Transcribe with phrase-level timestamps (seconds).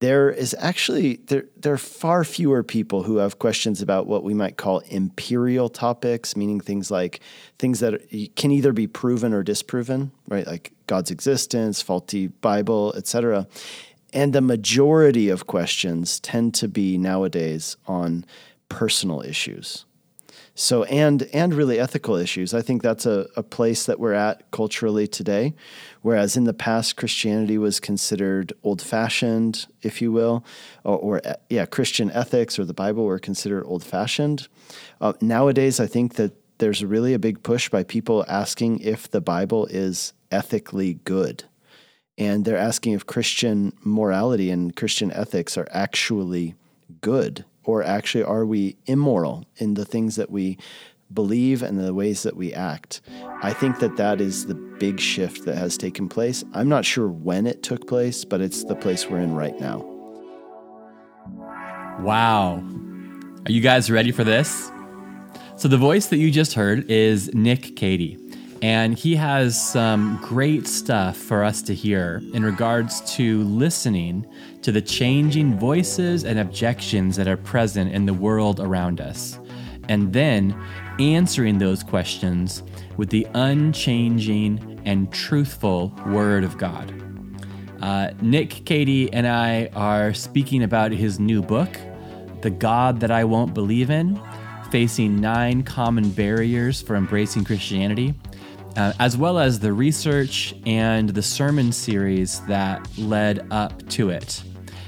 [0.00, 4.34] there is actually there there are far fewer people who have questions about what we
[4.34, 7.20] might call empirical topics meaning things like
[7.58, 8.00] things that
[8.34, 10.46] can either be proven or disproven right?
[10.46, 13.46] Like god's existence faulty bible etc
[14.12, 18.24] and the majority of questions tend to be nowadays on
[18.68, 19.84] personal issues
[20.60, 22.52] so and and really ethical issues.
[22.52, 25.54] I think that's a, a place that we're at culturally today.
[26.02, 30.44] Whereas in the past christianity was considered old fashioned if you will
[30.84, 34.48] or, or, yeah christian ethics or the bible were considered old fashioned
[35.00, 39.20] uh, nowadays i think that there's really a big push by people asking if the
[39.20, 41.44] bible is ethically good.
[42.16, 46.54] And they're asking if christian morality and christian ethics are actually
[47.00, 50.58] good or actually are we immoral in the things that we
[51.12, 53.00] believe and the ways that we act?
[53.42, 56.44] I think that that is the big shift that has taken place.
[56.52, 59.78] I'm not sure when it took place, but it's the place we're in right now.
[62.00, 62.62] Wow.
[63.46, 64.70] Are you guys ready for this?
[65.56, 68.19] So, the voice that you just heard is Nick Cady.
[68.62, 74.26] And he has some great stuff for us to hear in regards to listening
[74.60, 79.38] to the changing voices and objections that are present in the world around us,
[79.88, 80.54] and then
[80.98, 82.62] answering those questions
[82.98, 86.92] with the unchanging and truthful Word of God.
[87.80, 91.78] Uh, Nick Cady, and I are speaking about his new book,
[92.42, 94.20] The God That I Won't Believe In
[94.70, 98.14] Facing Nine Common Barriers for Embracing Christianity
[98.76, 104.42] uh, as well as the research and the sermon series that led up to it.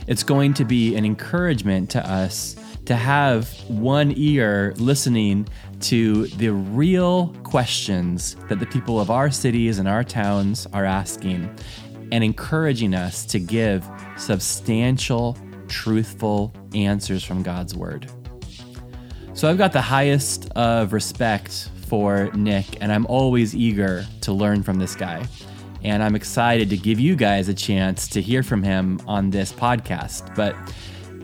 [0.06, 5.48] It's going to be an encouragement to us to have one ear listening
[5.80, 11.54] to the real questions that the people of our cities and our towns are asking
[12.10, 15.36] and encouraging us to give substantial,
[15.68, 18.10] truthful answers from God's Word.
[19.34, 24.62] So I've got the highest of respect for Nick, and I'm always eager to learn
[24.62, 25.26] from this guy.
[25.84, 29.52] And I'm excited to give you guys a chance to hear from him on this
[29.52, 30.34] podcast.
[30.34, 30.56] But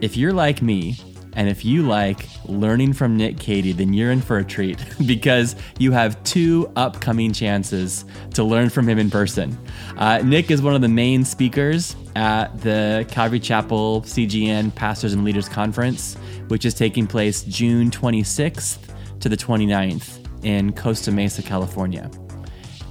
[0.02, 0.98] if you're like me,
[1.32, 5.56] and if you like learning from Nick Cady, then you're in for a treat because
[5.78, 9.56] you have two upcoming chances to learn from him in person.
[9.96, 15.24] Uh, Nick is one of the main speakers at the Calvary Chapel CGN Pastors and
[15.24, 16.16] Leaders Conference,
[16.48, 18.80] which is taking place June 26th
[19.20, 22.10] to the 29th in Costa Mesa, California.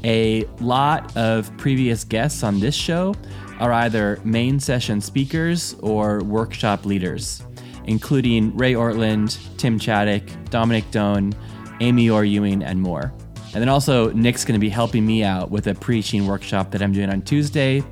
[0.03, 3.15] A lot of previous guests on this show
[3.59, 7.41] are either main session speakers or workshop leaders,
[7.85, 11.33] including Ray Ortlund, Tim Chaddick, Dominic Done,
[11.79, 13.13] Amy Orr Ewing, and more.
[13.53, 16.81] And then also, Nick's going to be helping me out with a preaching workshop that
[16.81, 17.83] I'm doing on Tuesday.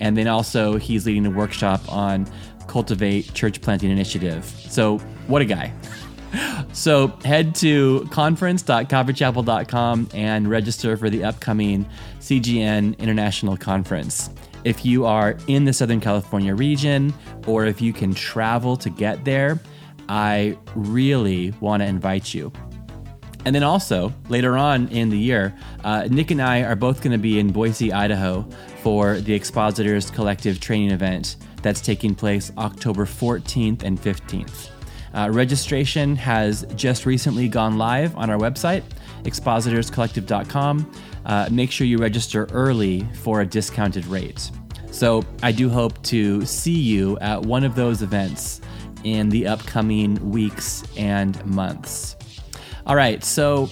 [0.00, 2.26] And then also, he's leading a workshop on
[2.66, 4.44] Cultivate Church Planting Initiative.
[4.44, 4.98] So,
[5.28, 5.72] what a guy
[6.72, 11.86] so head to conference.calvarychapel.com and register for the upcoming
[12.20, 14.30] CGN International Conference.
[14.64, 17.12] If you are in the Southern California region
[17.46, 19.60] or if you can travel to get there,
[20.08, 22.52] I really want to invite you.
[23.44, 27.12] And then also, later on in the year, uh, Nick and I are both going
[27.12, 28.48] to be in Boise, Idaho
[28.82, 34.70] for the Expositors Collective training event that's taking place October 14th and 15th.
[35.14, 38.82] Uh, registration has just recently gone live on our website,
[39.22, 40.92] expositorscollective.com.
[41.24, 44.50] Uh, make sure you register early for a discounted rate.
[44.90, 48.60] So I do hope to see you at one of those events
[49.04, 52.16] in the upcoming weeks and months.
[52.86, 53.70] All right, so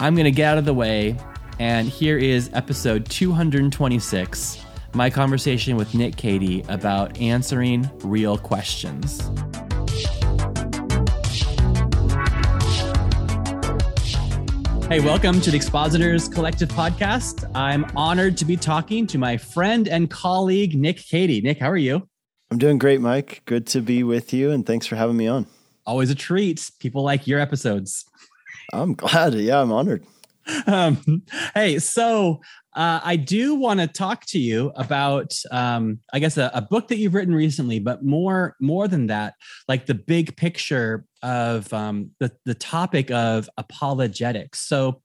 [0.00, 1.18] I'm going to get out of the way,
[1.58, 4.64] and here is episode 226
[4.94, 9.28] my conversation with Nick Cady about answering real questions.
[14.86, 17.50] Hey, welcome to the Expositors Collective podcast.
[17.54, 21.40] I'm honored to be talking to my friend and colleague, Nick Cady.
[21.40, 22.06] Nick, how are you?
[22.50, 23.40] I'm doing great, Mike.
[23.46, 25.46] Good to be with you, and thanks for having me on.
[25.86, 26.70] Always a treat.
[26.80, 28.04] People like your episodes.
[28.74, 29.32] I'm glad.
[29.34, 30.04] Yeah, I'm honored.
[30.66, 31.22] Um,
[31.54, 32.42] hey, so
[32.76, 36.88] uh, I do want to talk to you about, um, I guess, a, a, book
[36.88, 39.34] that you've written recently, but more more than that,
[39.68, 44.60] like the big picture of um, the the topic of apologetics.
[44.60, 45.00] So,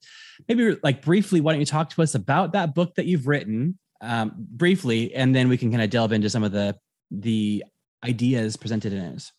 [0.47, 3.79] maybe like briefly, why don't you talk to us about that book that you've written
[4.01, 6.75] um, briefly, and then we can kind of delve into some of the
[7.09, 7.63] the
[8.03, 9.31] ideas presented in it.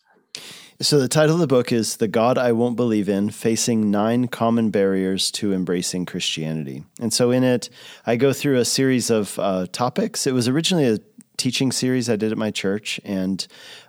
[0.81, 4.27] So, the title of the book is The God I Won't Believe in Facing Nine
[4.27, 6.83] Common Barriers to Embracing Christianity.
[6.99, 7.69] And so, in it,
[8.07, 10.25] I go through a series of uh, topics.
[10.25, 10.97] It was originally a
[11.37, 13.45] teaching series I did at my church, and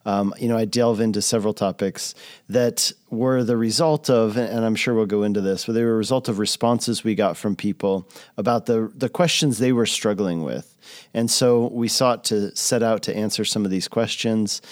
[0.06, 2.14] um, you know I delve into several topics
[2.48, 5.94] that were the result of, and I'm sure we'll go into this, but they were
[5.94, 10.42] a result of responses we got from people about the the questions they were struggling
[10.42, 10.76] with,
[11.14, 14.62] and so we sought to set out to answer some of these questions.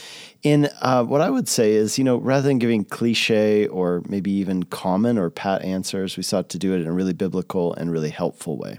[0.43, 4.31] In uh, what I would say is, you know, rather than giving cliche or maybe
[4.31, 7.93] even common or pat answers, we sought to do it in a really biblical and
[7.93, 8.79] really helpful way.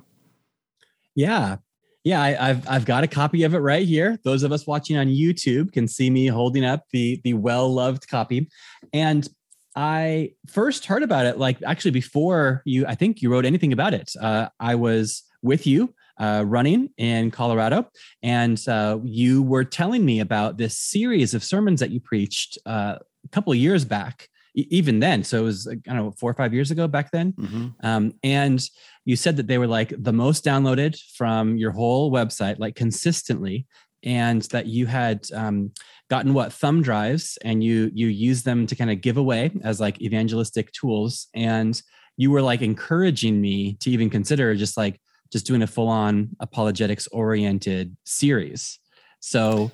[1.13, 1.57] Yeah,
[2.03, 4.17] yeah, I, have I've got a copy of it right here.
[4.23, 8.07] Those of us watching on YouTube can see me holding up the the well loved
[8.07, 8.49] copy,
[8.91, 9.27] and
[9.75, 12.85] I first heard about it like actually before you.
[12.87, 14.11] I think you wrote anything about it.
[14.19, 17.87] Uh, I was with you uh, running in Colorado,
[18.23, 22.95] and uh, you were telling me about this series of sermons that you preached uh,
[23.23, 25.23] a couple of years back even then.
[25.23, 27.33] So it was, I don't know, four or five years ago back then.
[27.33, 27.67] Mm-hmm.
[27.83, 28.61] Um, and
[29.05, 33.65] you said that they were like the most downloaded from your whole website, like consistently,
[34.03, 35.71] and that you had um,
[36.09, 39.79] gotten what thumb drives and you you use them to kind of give away as
[39.79, 41.27] like evangelistic tools.
[41.33, 41.79] And
[42.17, 44.99] you were like encouraging me to even consider just like
[45.31, 48.79] just doing a full on apologetics oriented series.
[49.21, 49.71] So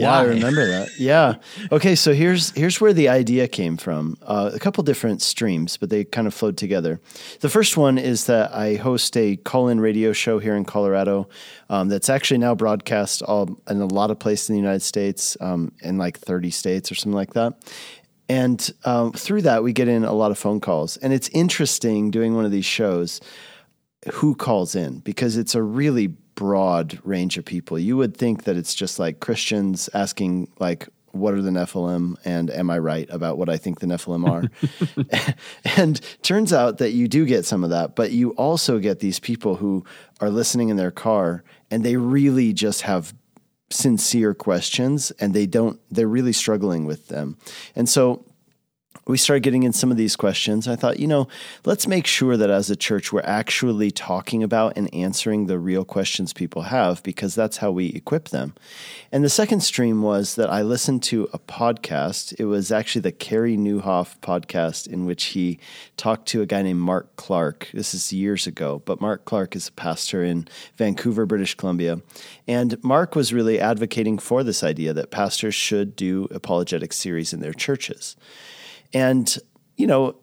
[0.00, 0.98] yeah, I remember that.
[0.98, 1.36] Yeah.
[1.70, 4.16] Okay, so here's here's where the idea came from.
[4.22, 7.00] Uh, a couple different streams, but they kind of flowed together.
[7.40, 11.28] The first one is that I host a call-in radio show here in Colorado
[11.68, 15.36] um, that's actually now broadcast all in a lot of places in the United States,
[15.40, 17.54] um, in like 30 states or something like that.
[18.28, 22.10] And um, through that, we get in a lot of phone calls, and it's interesting
[22.10, 23.20] doing one of these shows
[24.12, 27.78] who calls in because it's a really broad range of people.
[27.78, 32.50] You would think that it's just like Christians asking like what are the Nephilim and
[32.50, 35.34] am I right about what I think the Nephilim are?
[35.76, 39.20] and turns out that you do get some of that, but you also get these
[39.20, 39.84] people who
[40.20, 43.14] are listening in their car and they really just have
[43.70, 47.36] sincere questions and they don't they're really struggling with them.
[47.76, 48.24] And so
[49.06, 50.66] we started getting in some of these questions.
[50.66, 51.28] I thought, you know,
[51.64, 55.84] let's make sure that as a church, we're actually talking about and answering the real
[55.84, 58.54] questions people have because that's how we equip them.
[59.12, 62.34] And the second stream was that I listened to a podcast.
[62.38, 65.58] It was actually the Carey Nieuwhof podcast in which he
[65.96, 67.68] talked to a guy named Mark Clark.
[67.74, 72.00] This is years ago, but Mark Clark is a pastor in Vancouver, British Columbia.
[72.48, 77.40] And Mark was really advocating for this idea that pastors should do apologetic series in
[77.40, 78.16] their churches.
[78.94, 79.36] And,
[79.76, 80.16] you know,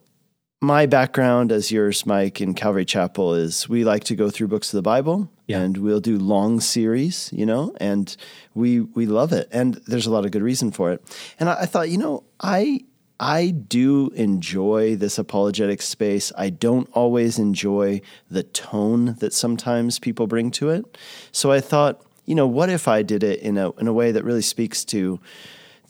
[0.62, 4.72] my background, as yours, Mike, in Calvary Chapel is we like to go through books
[4.72, 5.60] of the Bible yeah.
[5.60, 8.16] and we'll do long series, you know, and
[8.54, 9.50] we we love it.
[9.52, 11.04] And there's a lot of good reason for it.
[11.40, 12.82] And I, I thought, you know, I
[13.20, 16.32] I do enjoy this apologetic space.
[16.38, 20.98] I don't always enjoy the tone that sometimes people bring to it.
[21.32, 24.12] So I thought, you know, what if I did it in a in a way
[24.12, 25.20] that really speaks to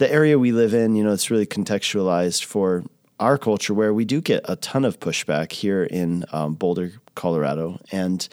[0.02, 2.84] the area we live in, you know, it's really contextualized for
[3.20, 7.80] our culture where we do get a ton of pushback here in um, Boulder, Colorado.
[7.92, 8.28] And,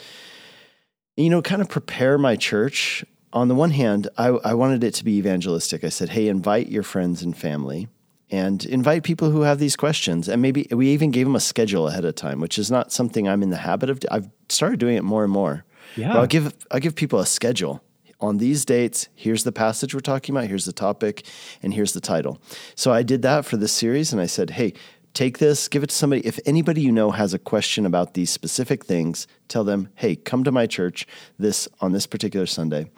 [1.15, 3.05] you know, kind of prepare my church.
[3.35, 5.85] On the one hand, I, I wanted it to be evangelistic.
[5.85, 7.89] I said, hey, invite your friends and family
[8.31, 10.27] and invite people who have these questions.
[10.27, 13.29] And maybe we even gave them a schedule ahead of time, which is not something
[13.29, 14.01] I'm in the habit of.
[14.11, 15.67] I've started doing it more and more.
[15.97, 16.15] Yeah.
[16.15, 17.83] But I'll give I'll give people a schedule
[18.21, 21.25] on these dates, here's the passage we're talking about, here's the topic,
[21.63, 22.41] and here's the title.
[22.75, 24.75] So I did that for this series and I said, hey,
[25.15, 26.25] take this, give it to somebody.
[26.27, 30.45] If anybody you know has a question about these specific things, tell them, hey, come
[30.45, 31.07] to my church
[31.39, 32.91] this on this particular Sunday.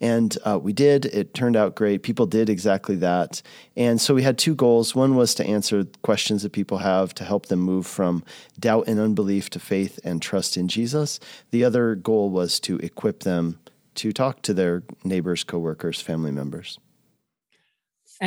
[0.00, 1.06] And uh, we did.
[1.06, 2.02] It turned out great.
[2.02, 3.42] People did exactly that.
[3.76, 4.94] And so we had two goals.
[4.94, 8.24] One was to answer questions that people have to help them move from
[8.58, 11.18] doubt and unbelief to faith and trust in Jesus.
[11.50, 13.58] The other goal was to equip them
[13.96, 16.78] to talk to their neighbors, coworkers, family members.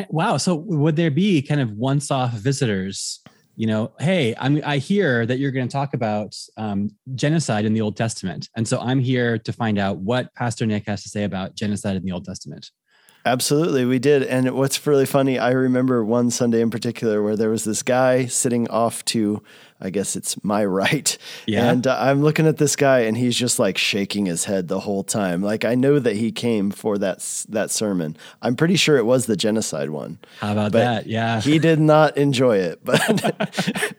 [0.09, 0.38] Wow.
[0.38, 3.21] So would there be kind of once-off visitors?
[3.55, 7.73] You know, hey, I'm, I hear that you're going to talk about um, genocide in
[7.73, 11.09] the Old Testament, and so I'm here to find out what Pastor Nick has to
[11.09, 12.71] say about genocide in the Old Testament.
[13.25, 14.23] Absolutely, we did.
[14.23, 18.27] And what's really funny, I remember one Sunday in particular where there was this guy
[18.27, 19.43] sitting off to,
[19.81, 21.17] I guess it's my right.
[21.45, 21.71] Yeah.
[21.71, 24.81] And uh, I'm looking at this guy and he's just like shaking his head the
[24.81, 25.41] whole time.
[25.41, 28.17] Like I know that he came for that that sermon.
[28.41, 30.19] I'm pretty sure it was the genocide one.
[30.39, 31.07] How about but that?
[31.07, 31.41] Yeah.
[31.41, 33.95] He did not enjoy it, but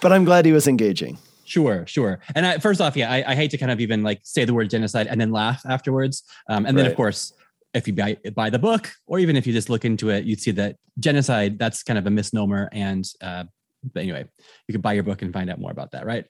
[0.00, 1.18] but I'm glad he was engaging.
[1.44, 2.20] Sure, sure.
[2.34, 4.54] And I, first off, yeah, I, I, hate to kind of even like say the
[4.54, 6.22] word genocide and then laugh afterwards.
[6.48, 7.34] Um, and then, of course,
[7.74, 10.40] if you buy, buy the book or even if you just look into it, you'd
[10.40, 12.68] see that genocide, that's kind of a misnomer.
[12.72, 13.44] And uh,
[13.92, 14.24] but anyway,
[14.68, 16.24] you can buy your book and find out more about that, right?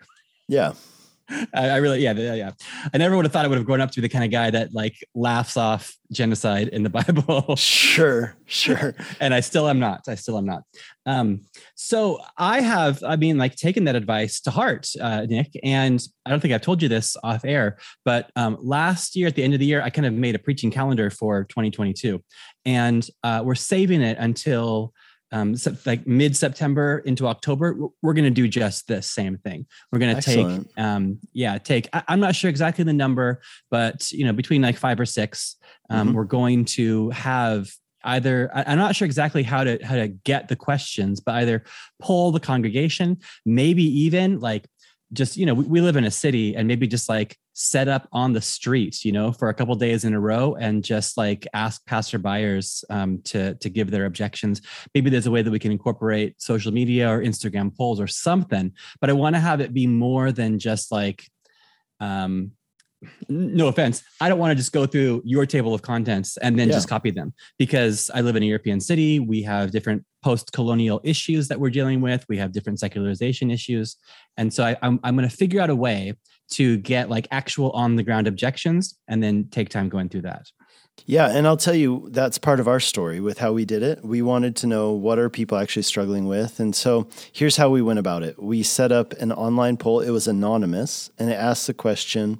[0.49, 0.75] Yeah.
[1.54, 2.50] I, I, really, yeah, yeah.
[2.92, 4.30] I never would have thought I would have grown up to be the kind of
[4.30, 7.56] guy that like laughs off genocide in the Bible.
[7.56, 8.94] sure, sure.
[9.20, 10.02] and I still am not.
[10.06, 10.62] I still am not.
[11.06, 11.42] Um,
[11.75, 15.58] so I have, I mean, like taken that advice to heart, uh, Nick.
[15.62, 19.34] And I don't think I've told you this off air, but um, last year at
[19.34, 22.23] the end of the year, I kind of made a preaching calendar for 2022,
[22.64, 24.92] and uh, we're saving it until
[25.35, 29.67] um, so like mid September into October, we're going to do just the same thing.
[29.91, 31.88] We're going to take, um, yeah, take.
[31.93, 35.57] I, am not sure exactly the number, but you know, between like five or six,
[35.91, 36.17] um, mm-hmm.
[36.17, 37.69] we're going to have
[38.05, 38.49] either.
[38.55, 41.64] I, I'm not sure exactly how to how to get the questions, but either
[42.00, 44.69] poll the congregation, maybe even like
[45.12, 48.08] just you know we, we live in a city and maybe just like set up
[48.12, 51.46] on the streets you know for a couple days in a row and just like
[51.54, 54.61] ask passerbyers um, to to give their objections.
[54.94, 58.73] Maybe there's a way that we can incorporate social media or instagram polls or something
[59.00, 61.25] but i want to have it be more than just like
[62.00, 62.52] um,
[63.28, 64.02] no offense.
[64.20, 66.75] I don't want to just go through your table of contents and then yeah.
[66.75, 69.20] just copy them because i live in a european city.
[69.20, 72.25] We have different post-colonial issues that we're dealing with.
[72.28, 73.96] We have different secularization issues.
[74.37, 76.14] And so I, I'm, I'm going to figure out a way
[76.52, 80.46] to get like actual on the ground objections and then take time going through that
[81.06, 84.02] yeah, and I'll tell you that's part of our story with how we did it.
[84.02, 87.82] We wanted to know what are people actually struggling with, and so here's how we
[87.82, 88.42] went about it.
[88.42, 90.00] We set up an online poll.
[90.00, 92.38] It was anonymous, and it asked the question: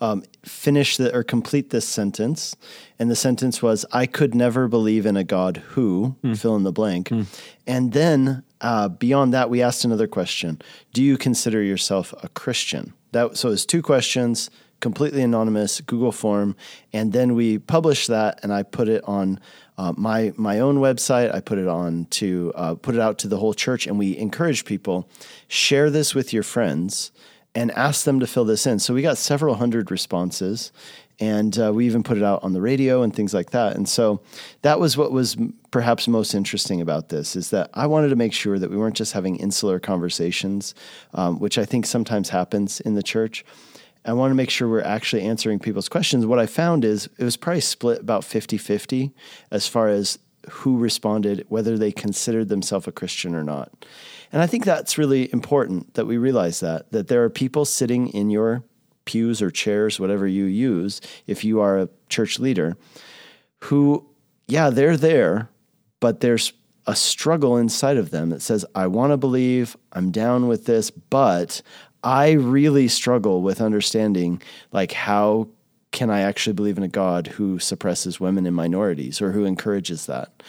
[0.00, 2.56] um, finish the or complete this sentence.
[2.98, 6.38] And the sentence was, "I could never believe in a God who mm.
[6.38, 7.26] fill in the blank." Mm.
[7.66, 10.62] And then uh, beyond that, we asked another question:
[10.94, 12.94] Do you consider yourself a Christian?
[13.12, 14.48] That so it's two questions
[14.80, 16.56] completely anonymous Google form,
[16.92, 19.40] and then we publish that, and I put it on
[19.78, 21.34] uh, my my own website.
[21.34, 24.16] I put it on to uh, put it out to the whole church, and we
[24.16, 25.08] encourage people
[25.48, 27.12] share this with your friends
[27.54, 28.78] and ask them to fill this in.
[28.78, 30.72] So we got several hundred responses,
[31.18, 33.76] and uh, we even put it out on the radio and things like that.
[33.76, 34.20] And so
[34.62, 35.36] that was what was
[35.70, 38.96] perhaps most interesting about this is that I wanted to make sure that we weren't
[38.96, 40.74] just having insular conversations,
[41.14, 43.44] um, which I think sometimes happens in the church
[44.06, 46.24] I want to make sure we're actually answering people's questions.
[46.24, 49.12] What I found is it was probably split about 50 50
[49.50, 53.84] as far as who responded, whether they considered themselves a Christian or not.
[54.32, 58.08] And I think that's really important that we realize that, that there are people sitting
[58.08, 58.62] in your
[59.04, 62.76] pews or chairs, whatever you use, if you are a church leader,
[63.64, 64.08] who,
[64.46, 65.48] yeah, they're there,
[65.98, 66.52] but there's
[66.86, 70.90] a struggle inside of them that says, I want to believe, I'm down with this,
[70.90, 71.62] but
[72.02, 75.48] I really struggle with understanding like how
[75.92, 80.06] can I actually believe in a God who suppresses women and minorities or who encourages
[80.06, 80.42] that?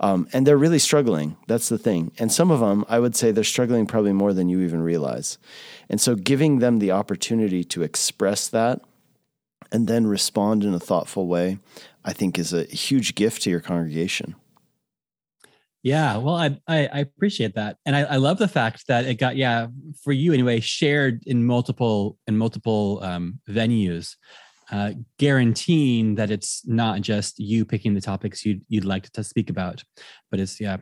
[0.00, 1.36] Um, and they're really struggling.
[1.46, 2.12] That's the thing.
[2.18, 5.38] And some of them, I would say, they're struggling probably more than you even realize.
[5.88, 8.82] And so giving them the opportunity to express that
[9.72, 11.58] and then respond in a thoughtful way,
[12.04, 14.34] I think is a huge gift to your congregation.
[15.82, 19.14] Yeah, well, I, I, I appreciate that, and I, I love the fact that it
[19.14, 19.68] got yeah
[20.04, 24.16] for you anyway shared in multiple in multiple um, venues,
[24.70, 29.48] uh, guaranteeing that it's not just you picking the topics you'd you'd like to speak
[29.48, 29.82] about,
[30.30, 30.78] but it's yeah.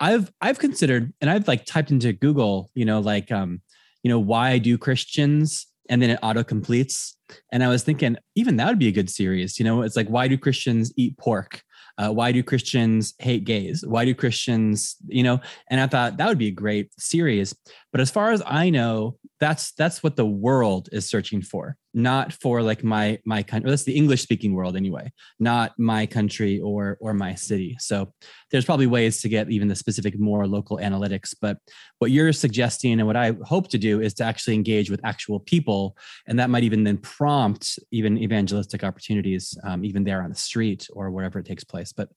[0.00, 3.60] I've I've considered and I've like typed into Google, you know, like um,
[4.04, 7.16] you know, why do Christians and then it auto completes.
[7.52, 9.58] And I was thinking, even that would be a good series.
[9.58, 11.63] You know, it's like, why do Christians eat pork?
[11.96, 13.84] Uh, why do Christians hate gays?
[13.86, 15.40] Why do Christians, you know?
[15.68, 17.54] And I thought that would be a great series.
[17.92, 22.32] But as far as I know, that's that's what the world is searching for not
[22.32, 26.96] for like my my country that's the english speaking world anyway not my country or
[27.00, 27.76] or my city.
[27.78, 27.96] So
[28.50, 31.58] there's probably ways to get even the specific more local analytics but
[31.98, 35.38] what you're suggesting and what i hope to do is to actually engage with actual
[35.40, 35.96] people
[36.26, 40.88] and that might even then prompt even evangelistic opportunities um, even there on the street
[40.92, 41.92] or wherever it takes place.
[41.92, 42.08] But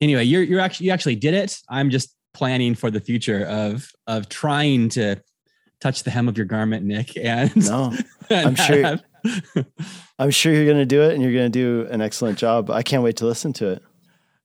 [0.00, 1.58] anyway you're you're actually you actually did it.
[1.68, 5.16] I'm just planning for the future of of trying to
[5.80, 7.16] touch the hem of your garment, Nick.
[7.16, 7.92] And no,
[8.30, 8.98] I'm sure.
[10.18, 12.70] I'm sure you're going to do it, and you're going to do an excellent job.
[12.70, 13.82] I can't wait to listen to it.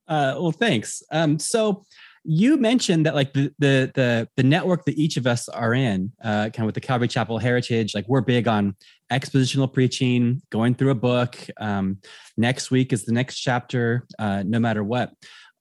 [0.07, 1.01] Uh, well, thanks.
[1.11, 1.85] Um, so
[2.23, 6.11] you mentioned that like the, the the the network that each of us are in,
[6.23, 8.75] uh, kind of with the Calvary Chapel heritage, like we're big on
[9.11, 11.37] expositional preaching, going through a book.
[11.59, 11.99] Um,
[12.35, 15.13] next week is the next chapter, uh, no matter what.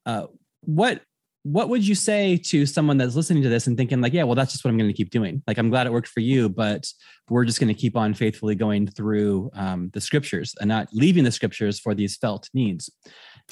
[0.07, 0.27] Uh,
[0.63, 1.03] what
[1.45, 4.35] what would you say to someone that's listening to this and thinking like yeah well
[4.35, 6.49] that's just what i'm going to keep doing like i'm glad it worked for you
[6.49, 6.91] but
[7.29, 11.23] we're just going to keep on faithfully going through um, the scriptures and not leaving
[11.23, 12.91] the scriptures for these felt needs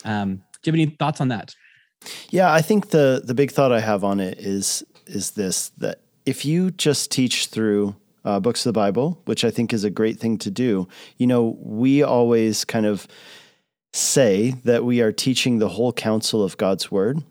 [0.05, 1.55] um, do you have any thoughts on that
[2.31, 6.01] yeah i think the the big thought i have on it is is this that
[6.25, 7.95] if you just teach through
[8.25, 10.87] uh, books of the Bible, which I think is a great thing to do.
[11.17, 13.09] You know, we always kind of
[13.93, 17.25] say that we are teaching the whole counsel of God's word.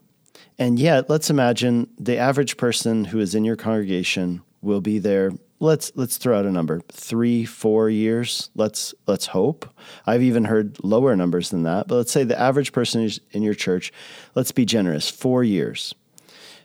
[0.61, 5.31] And yet, let's imagine the average person who is in your congregation will be there.
[5.59, 8.51] Let's let's throw out a number three, four years.
[8.53, 9.67] Let's let's hope.
[10.05, 13.41] I've even heard lower numbers than that, but let's say the average person is in
[13.41, 13.91] your church.
[14.35, 15.09] Let's be generous.
[15.09, 15.95] Four years.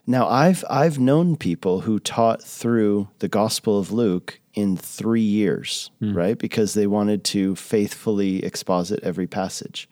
[0.06, 5.90] Now, I've I've known people who taught through the Gospel of Luke in three years,
[6.02, 6.16] mm.
[6.16, 6.38] right?
[6.38, 9.88] Because they wanted to faithfully exposit every passage.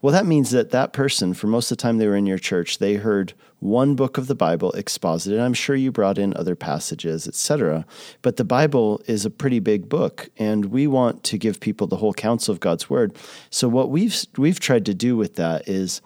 [0.00, 2.38] Well, that means that that person, for most of the time they were in your
[2.38, 5.40] church, they heard one book of the Bible exposited.
[5.40, 7.86] I'm sure you brought in other passages, etc.
[8.22, 11.96] But the Bible is a pretty big book, and we want to give people the
[11.96, 13.16] whole counsel of God's word.
[13.50, 16.02] So what we've we've tried to do with that is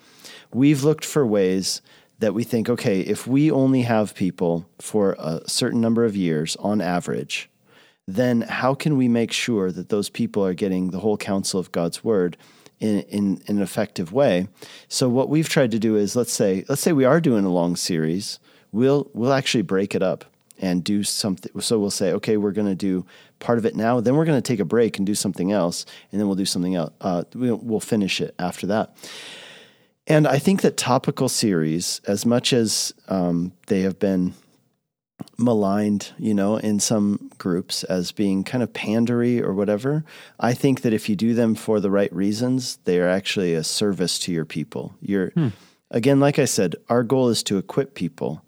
[0.54, 1.82] we've looked for ways
[2.20, 6.56] that we think, okay, if we only have people for a certain number of years
[6.56, 7.50] on average,
[8.08, 11.70] then how can we make sure that those people are getting the whole counsel of
[11.70, 12.36] God's word?
[12.80, 14.46] in, in, in an effective way.
[14.86, 17.48] So what we've tried to do is let's say let's say we are doing a
[17.50, 18.38] long series,
[18.70, 20.24] we'll we'll actually break it up
[20.60, 21.60] and do something.
[21.60, 23.04] So we'll say, okay, we're going to do
[23.40, 25.86] part of it now, then we're going to take a break and do something else,
[26.10, 26.92] and then we'll do something else.
[27.00, 28.96] Uh, we'll finish it after that.
[30.06, 34.34] And I think that topical series, as much as um, they have been
[35.38, 40.04] maligned, you know, in some groups as being kind of pandery or whatever.
[40.40, 43.62] I think that if you do them for the right reasons, they are actually a
[43.62, 44.94] service to your people.
[45.00, 45.48] You're hmm.
[45.92, 48.42] again, like I said, our goal is to equip people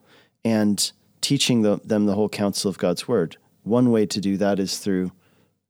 [0.44, 3.37] and teaching the, them the whole counsel of God's word.
[3.62, 5.12] One way to do that is through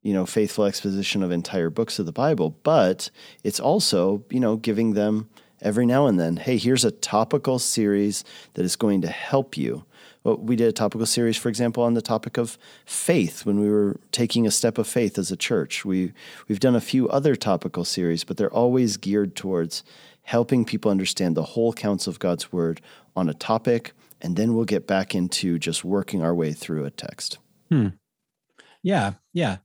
[0.02, 3.10] you know faithful exposition of entire books of the Bible, but
[3.44, 5.28] it's also, you know, giving them
[5.60, 8.24] every now and then, hey, here's a topical series
[8.54, 9.84] that is going to help you
[10.24, 13.70] well, we did a topical series, for example, on the topic of faith when we
[13.70, 15.84] were taking a step of faith as a church.
[15.84, 16.12] We
[16.48, 19.82] we've done a few other topical series, but they're always geared towards
[20.22, 22.80] helping people understand the whole counsel of God's word
[23.16, 26.90] on a topic, and then we'll get back into just working our way through a
[26.90, 27.38] text.
[27.70, 27.88] Hmm.
[28.82, 29.58] Yeah, yeah,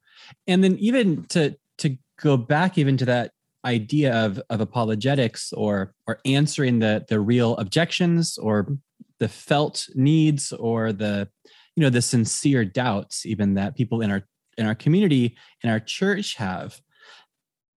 [0.47, 3.31] and then even to to go back even to that
[3.65, 8.77] idea of of apologetics or or answering the the real objections or
[9.19, 11.27] the felt needs or the
[11.75, 14.23] you know the sincere doubts even that people in our
[14.57, 16.79] in our community in our church have.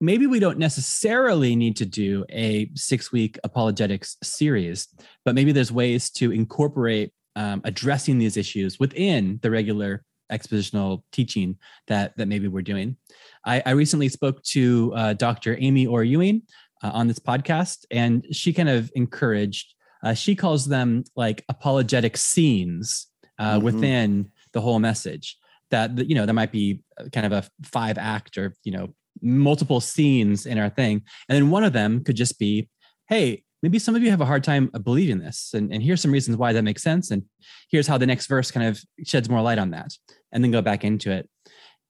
[0.01, 4.89] Maybe we don't necessarily need to do a six week apologetics series
[5.25, 11.57] but maybe there's ways to incorporate um, addressing these issues within the regular expositional teaching
[11.87, 12.97] that that maybe we're doing.
[13.45, 16.43] I, I recently spoke to uh, dr Amy Orr-Ewing
[16.83, 22.17] uh, on this podcast and she kind of encouraged uh, she calls them like apologetic
[22.17, 23.07] scenes
[23.39, 23.65] uh, mm-hmm.
[23.65, 25.37] within the whole message.
[25.71, 26.83] That you know there might be
[27.13, 31.51] kind of a five act or you know multiple scenes in our thing, and then
[31.51, 32.71] one of them could just be,
[33.09, 36.13] hey, maybe some of you have a hard time believing this, and, and here's some
[36.13, 37.25] reasons why that makes sense, and
[37.71, 39.91] here's how the next verse kind of sheds more light on that,
[40.33, 41.29] and then go back into it.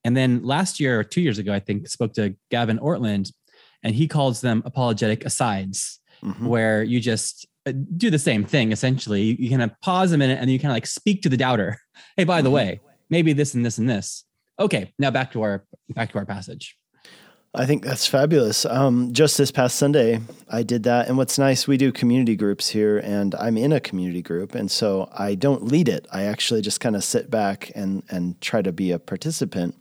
[0.05, 3.31] And then last year or two years ago, I think spoke to Gavin Ortlund
[3.83, 6.47] and he calls them apologetic asides, mm-hmm.
[6.47, 9.23] where you just uh, do the same thing essentially.
[9.23, 11.37] You, you kind of pause a minute and you kind of like speak to the
[11.37, 11.79] doubter.
[12.17, 12.55] Hey, by the mm-hmm.
[12.55, 14.25] way, maybe this and this and this.
[14.61, 16.77] Okay, now back to our back to our passage.
[17.55, 18.67] I think that's fabulous.
[18.67, 21.09] Um, just this past Sunday, I did that.
[21.09, 24.55] And what's nice, we do community groups here, and I'm in a community group.
[24.55, 26.07] And so I don't lead it.
[26.13, 29.75] I actually just kind of sit back and, and try to be a participant.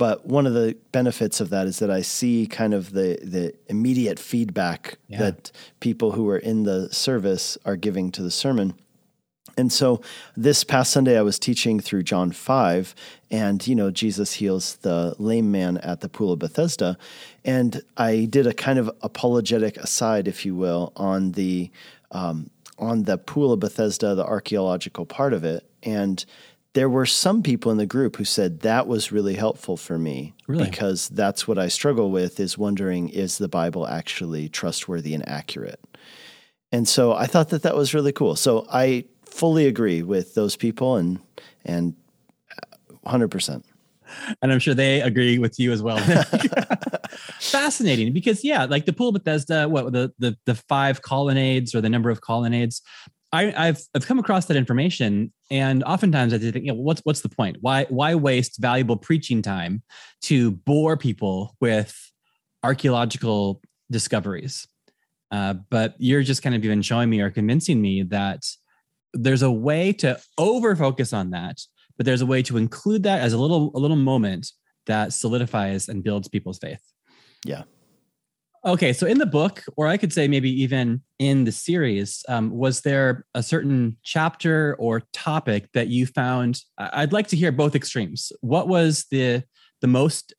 [0.00, 3.52] But one of the benefits of that is that I see kind of the, the
[3.68, 5.18] immediate feedback yeah.
[5.18, 8.72] that people who are in the service are giving to the sermon.
[9.58, 10.00] And so
[10.34, 12.94] this past Sunday, I was teaching through John 5,
[13.30, 16.96] and, you know, Jesus heals the lame man at the Pool of Bethesda.
[17.44, 21.70] And I did a kind of apologetic aside, if you will, on the,
[22.10, 25.66] um, on the Pool of Bethesda, the archaeological part of it.
[25.82, 26.24] And
[26.74, 30.34] there were some people in the group who said that was really helpful for me
[30.46, 30.64] really?
[30.64, 35.80] because that's what I struggle with is wondering is the Bible actually trustworthy and accurate?
[36.72, 38.36] And so I thought that that was really cool.
[38.36, 41.18] So I fully agree with those people and
[41.64, 41.94] and
[43.04, 43.62] 100%.
[44.42, 45.98] And I'm sure they agree with you as well.
[47.40, 51.80] Fascinating because yeah, like the pool of Bethesda, what the the the five colonnades or
[51.80, 52.82] the number of colonnades.
[53.32, 57.20] I, have I've come across that information, and oftentimes I think, you know, what's what's
[57.20, 57.58] the point?
[57.60, 59.82] Why why waste valuable preaching time
[60.22, 61.96] to bore people with
[62.62, 64.66] archaeological discoveries?
[65.30, 68.44] Uh, but you're just kind of even showing me or convincing me that
[69.14, 71.60] there's a way to over focus on that
[72.00, 74.52] but there's a way to include that as a little a little moment
[74.86, 76.80] that solidifies and builds people's faith.
[77.44, 77.64] Yeah.
[78.64, 82.50] Okay, so in the book, or I could say maybe even in the series, um,
[82.50, 86.60] was there a certain chapter or topic that you found?
[86.76, 88.32] I'd like to hear both extremes.
[88.40, 89.44] What was the
[89.80, 90.34] the most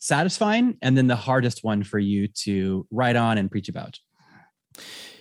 [0.00, 4.00] satisfying, and then the hardest one for you to write on and preach about?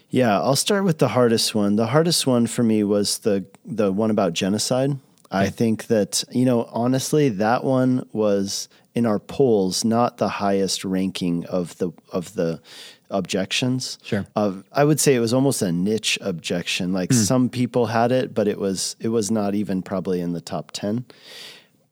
[0.10, 1.76] Yeah, I'll start with the hardest one.
[1.76, 4.98] The hardest one for me was the the one about genocide.
[5.30, 10.86] I think that you know honestly that one was in our polls not the highest
[10.86, 12.62] ranking of the of the
[13.10, 14.00] objections.
[14.04, 14.26] Sure.
[14.36, 16.94] Uh, I would say it was almost a niche objection.
[16.94, 17.16] Like mm.
[17.16, 20.72] some people had it, but it was it was not even probably in the top
[20.72, 21.06] ten.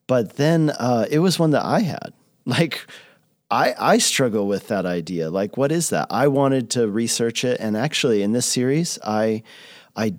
[0.08, 2.14] But then uh, it was one that I had.
[2.44, 2.88] Like
[3.52, 5.30] I, I struggle with that idea.
[5.30, 6.08] Like, what is that?
[6.10, 9.44] I wanted to research it, and actually, in this series, I
[9.96, 10.16] I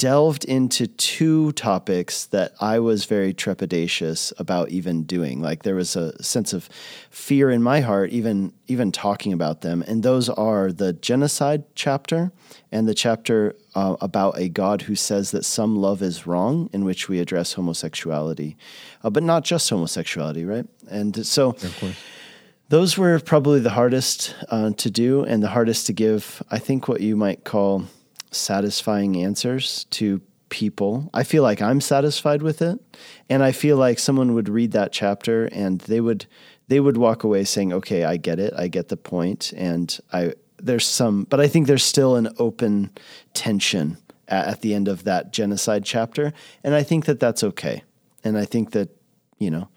[0.00, 5.42] delved into two topics that I was very trepidatious about even doing.
[5.42, 6.70] Like, there was a sense of
[7.10, 9.84] fear in my heart, even even talking about them.
[9.86, 12.32] And those are the genocide chapter
[12.72, 16.82] and the chapter uh, about a God who says that some love is wrong, in
[16.86, 18.56] which we address homosexuality,
[19.04, 20.66] uh, but not just homosexuality, right?
[20.88, 21.52] And so
[22.70, 26.88] those were probably the hardest uh, to do and the hardest to give, I think,
[26.88, 27.84] what you might call
[28.30, 31.08] satisfying answers to people.
[31.14, 32.78] I feel like I'm satisfied with it.
[33.28, 36.26] And I feel like someone would read that chapter and they would
[36.68, 38.52] they would walk away saying, "Okay, I get it.
[38.56, 42.90] I get the point." And I there's some but I think there's still an open
[43.34, 43.96] tension
[44.28, 47.82] at, at the end of that genocide chapter, and I think that that's okay.
[48.22, 48.90] And I think that,
[49.38, 49.68] you know,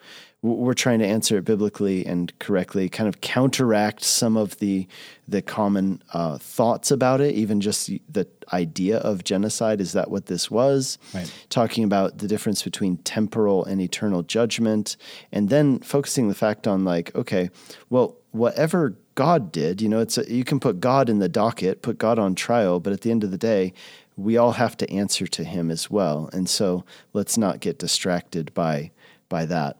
[0.43, 4.87] we're trying to answer it biblically and correctly, kind of counteract some of the
[5.27, 9.79] the common uh, thoughts about it, even just the idea of genocide.
[9.79, 10.97] Is that what this was?
[11.13, 11.31] Right.
[11.49, 14.97] Talking about the difference between temporal and eternal judgment,
[15.31, 17.49] and then focusing the fact on like, okay,
[17.89, 21.81] well, whatever God did, you know, it's a, you can put God in the docket,
[21.81, 23.73] put God on trial, but at the end of the day,
[24.17, 28.53] we all have to answer to Him as well, and so let's not get distracted
[28.53, 28.91] by
[29.29, 29.77] by that.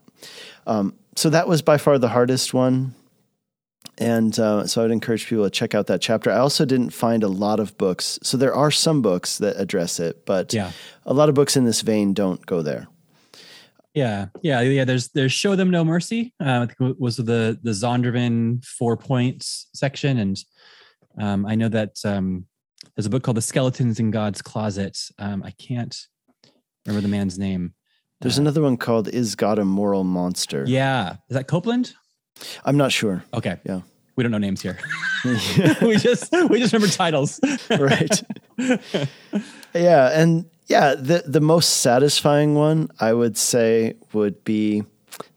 [0.66, 2.96] Um, so that was by far the hardest one.
[3.98, 6.32] And uh, so I would encourage people to check out that chapter.
[6.32, 8.18] I also didn't find a lot of books.
[8.24, 10.72] So there are some books that address it, but yeah.
[11.06, 12.88] a lot of books in this vein don't go there.
[13.94, 14.86] Yeah, yeah, yeah.
[14.86, 16.34] There's there's show them no mercy.
[16.44, 20.44] Uh, I think it was the the Zondervan four points section, and
[21.20, 22.48] um, I know that um,
[22.96, 24.98] there's a book called The Skeletons in God's Closet.
[25.20, 25.96] Um, I can't
[26.88, 27.76] remember the man's name.
[28.20, 31.94] There's another one called "Is God a Moral Monster?" Yeah, is that Copeland?
[32.66, 33.24] I'm not sure.
[33.34, 33.58] Okay.
[33.64, 33.82] Yeah.
[34.16, 34.78] We don't know names here.
[35.82, 37.40] we just we just remember titles.
[37.70, 38.24] right.
[39.74, 44.84] Yeah, and yeah, the the most satisfying one I would say would be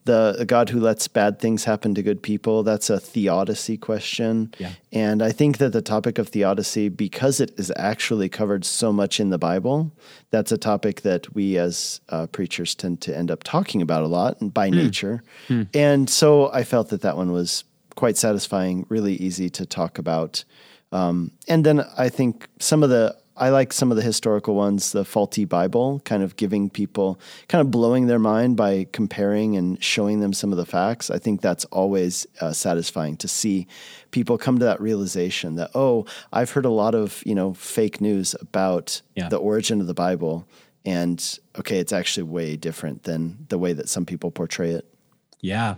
[0.06, 2.62] the, God who lets bad things happen to good people.
[2.62, 4.52] That's a theodicy question.
[4.58, 4.72] Yeah.
[4.92, 9.20] And I think that the topic of theodicy, because it is actually covered so much
[9.20, 9.92] in the Bible,
[10.30, 14.08] that's a topic that we as uh, preachers tend to end up talking about a
[14.08, 14.76] lot by hmm.
[14.76, 15.22] nature.
[15.48, 15.62] Hmm.
[15.74, 17.64] And so I felt that that one was
[17.94, 20.44] quite satisfying, really easy to talk about.
[20.92, 24.92] Um, and then I think some of the I like some of the historical ones,
[24.92, 29.82] the faulty Bible, kind of giving people, kind of blowing their mind by comparing and
[29.82, 31.10] showing them some of the facts.
[31.10, 33.66] I think that's always uh, satisfying to see
[34.10, 38.00] people come to that realization that, oh, I've heard a lot of, you know, fake
[38.00, 39.28] news about yeah.
[39.28, 40.48] the origin of the Bible.
[40.86, 44.86] And okay, it's actually way different than the way that some people portray it.
[45.40, 45.74] Yeah.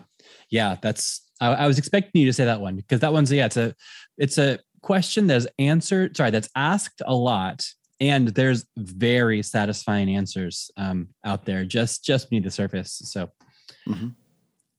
[0.48, 0.76] Yeah.
[0.80, 3.56] That's, I, I was expecting you to say that one because that one's, yeah, it's
[3.56, 3.74] a,
[4.16, 7.62] it's a, question that's answered, sorry, that's asked a lot,
[8.00, 12.92] and there's very satisfying answers um, out there just just beneath the surface.
[13.04, 13.28] So,
[13.86, 14.08] mm-hmm.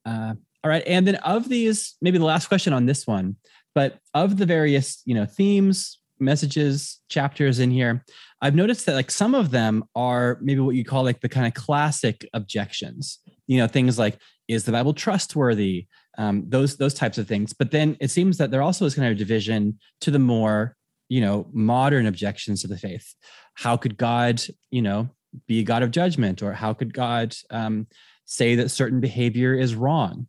[0.05, 3.35] uh, all right, and then of these, maybe the last question on this one,
[3.75, 8.03] but of the various you know themes, messages, chapters in here,
[8.41, 11.45] I've noticed that like some of them are maybe what you call like the kind
[11.45, 13.19] of classic objections.
[13.45, 14.17] You know, things like
[14.47, 15.85] is the Bible trustworthy?
[16.19, 17.53] Um, those those types of things.
[17.53, 20.75] But then it seems that there also is kind of a division to the more
[21.07, 23.15] you know modern objections to the faith.
[23.55, 25.09] How could God you know
[25.47, 27.87] be a God of judgment, or how could God um,
[28.25, 30.27] say that certain behavior is wrong?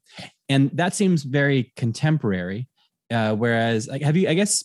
[0.49, 2.69] And that seems very contemporary.
[3.11, 4.29] Uh, whereas, like, have you?
[4.29, 4.65] I guess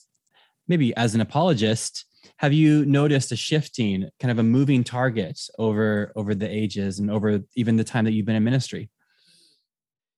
[0.68, 2.06] maybe as an apologist,
[2.38, 7.10] have you noticed a shifting, kind of a moving target over over the ages and
[7.10, 8.92] over even the time that you've been in ministry?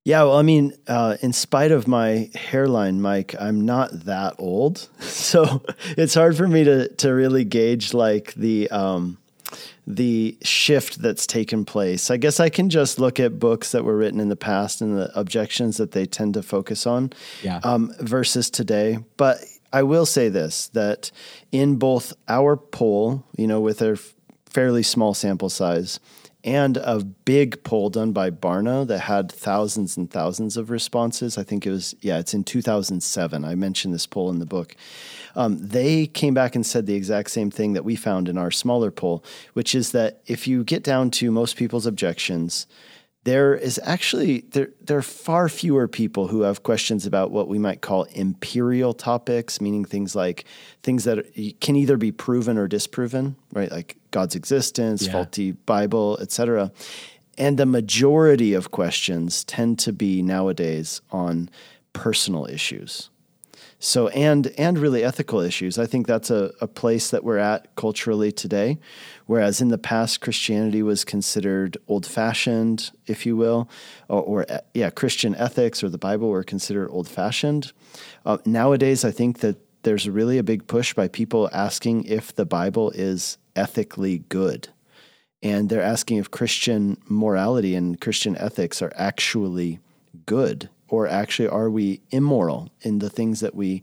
[0.08, 4.88] Yeah, well, I mean, uh, in spite of my hairline, Mike, I'm not that old,
[5.02, 5.62] so
[5.98, 9.18] it's hard for me to to really gauge like the um,
[9.86, 12.10] the shift that's taken place.
[12.10, 14.98] I guess I can just look at books that were written in the past and
[14.98, 17.12] the objections that they tend to focus on
[17.44, 17.60] Yeah.
[17.66, 19.00] um, versus today.
[19.18, 19.40] But
[19.74, 21.12] I will say this that
[21.52, 24.00] in both our poll, you know, with a
[24.50, 26.00] fairly small sample size,
[26.48, 31.38] and a big poll done by Barna that had thousands and thousands of responses.
[31.38, 33.44] I think it was, yeah, it's in 2007.
[33.44, 34.74] I mentioned this poll in the book.
[35.36, 38.50] Um, they came back and said the exact same thing that we found in our
[38.50, 42.66] smaller poll, which is that if you get down to most people's objections,
[43.28, 47.60] there is actually there there are far fewer people who have questions about what we
[47.60, 50.46] might call empirical topics meaning things like
[50.82, 51.18] things that
[51.60, 53.70] can either be proven or disproven right?
[53.70, 55.12] Like god's existence Yeah.
[55.12, 56.72] faulty bible etc
[57.38, 61.50] and the majority of questions tend to be nowadays on
[61.92, 63.10] personal issues
[63.80, 65.78] so and and really ethical issues.
[65.78, 68.80] I think that's a, a place that we're at culturally today.
[69.26, 73.70] Whereas in the past Christianity was considered old fashioned, if you will,
[74.08, 77.72] or, or uh, yeah, Christian ethics or the Bible were considered old fashioned.
[78.26, 82.46] Uh, nowadays I think that there's really a big push by people asking if the
[82.46, 84.70] Bible is ethically good.
[85.44, 89.80] And they're asking if Christian morality and Christian ethics are actually
[90.26, 93.82] good or actually are we immoral in the things that we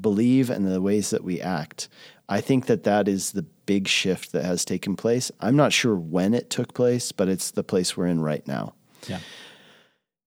[0.00, 1.88] believe and the ways that we act?
[2.28, 5.32] I think that that is the big shift that has taken place.
[5.40, 8.74] I'm not sure when it took place but it's the place we're in right now.
[9.08, 9.20] Yeah.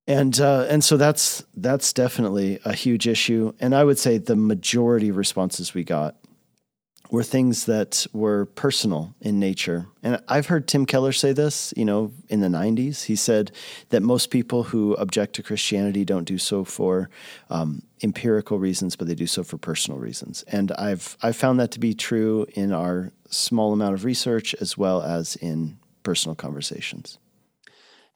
[0.08, 3.54] and uh, and so that's that's definitely a huge issue.
[3.60, 6.16] And i would say the majority responses we got
[7.12, 9.86] were things that were personal in nature.
[10.02, 13.04] And I've heard Tim Keller say this, you know, in the 90s.
[13.04, 13.52] He said
[13.90, 17.10] that most people who object to Christianity don't do so for
[17.50, 20.44] um, empirical reasons, but they do so for personal reasons.
[20.48, 24.78] And I've, I've found that to be true in our small amount of research as
[24.78, 27.20] well as in personal conversations.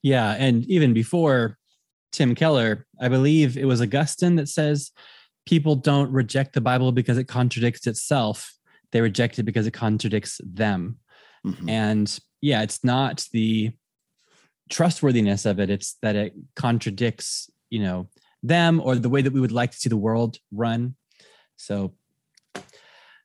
[0.01, 0.35] Yeah.
[0.37, 1.57] And even before
[2.11, 4.91] Tim Keller, I believe it was Augustine that says
[5.45, 8.53] people don't reject the Bible because it contradicts itself.
[8.91, 10.97] They reject it because it contradicts them.
[11.45, 11.69] Mhm.
[11.69, 13.71] And yeah, it's not the
[14.69, 18.09] trustworthiness of it, it's that it contradicts, you know,
[18.43, 20.95] them or the way that we would like to see the world run.
[21.55, 21.93] So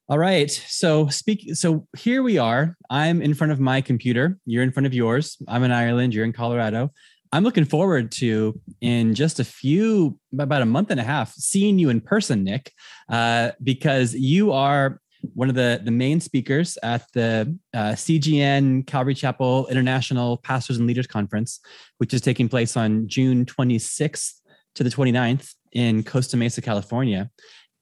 [0.09, 0.51] all right.
[0.51, 2.77] So speak so here we are.
[2.91, 4.39] I'm in front of my computer.
[4.45, 5.39] You're in front of yours.
[5.49, 6.91] I'm in Ireland, you're in Colorado.
[7.33, 11.79] I'm looking forward to in just a few about a month and a half seeing
[11.79, 12.73] you in person, Nick,
[13.09, 15.01] uh, because you are
[15.35, 20.87] one of the, the main speakers at the uh, CGN Calvary Chapel International Pastors and
[20.87, 21.61] Leaders Conference,
[21.99, 24.35] which is taking place on June 26th
[24.75, 27.31] to the 29th in Costa Mesa, California.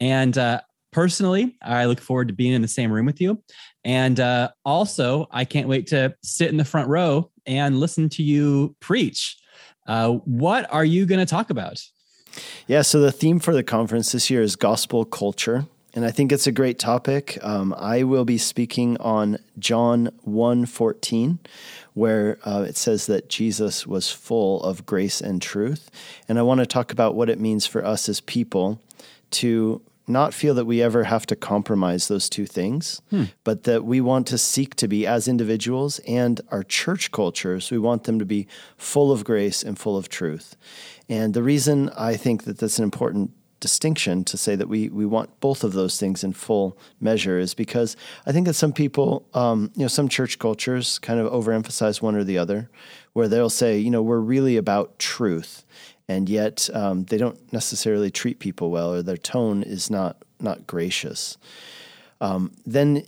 [0.00, 0.60] And uh,
[0.92, 3.42] personally, I look forward to being in the same room with you.
[3.84, 8.22] And uh, also, I can't wait to sit in the front row and listen to
[8.22, 9.36] you preach.
[9.86, 11.82] Uh, what are you going to talk about?
[12.66, 15.66] Yeah, so the theme for the conference this year is gospel culture.
[15.94, 17.38] And I think it's a great topic.
[17.42, 21.38] Um, I will be speaking on John 1.14,
[21.94, 25.90] where uh, it says that Jesus was full of grace and truth.
[26.28, 28.80] And I want to talk about what it means for us as people
[29.32, 33.00] to not feel that we ever have to compromise those two things,
[33.44, 37.78] but that we want to seek to be as individuals and our church cultures, we
[37.78, 40.56] want them to be full of grace and full of truth.
[41.08, 45.06] And the reason I think that that's an important distinction to say that we we
[45.06, 47.96] want both of those things in full measure is because
[48.26, 52.16] I think that some people, um, you know, some church cultures kind of overemphasize one
[52.16, 52.70] or the other,
[53.12, 55.64] where they'll say, you know, we're really about truth,
[56.08, 60.66] and yet um, they don't necessarily treat people well, or their tone is not not
[60.66, 61.38] gracious.
[62.20, 63.04] Um, then,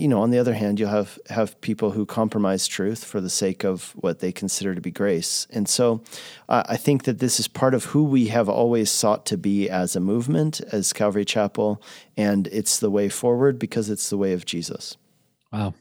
[0.00, 3.30] you know, on the other hand, you'll have have people who compromise truth for the
[3.30, 6.02] sake of what they consider to be grace, and so
[6.48, 9.68] uh, I think that this is part of who we have always sought to be
[9.68, 11.82] as a movement, as Calvary Chapel,
[12.16, 14.96] and it's the way forward because it's the way of Jesus.
[15.52, 15.74] Wow.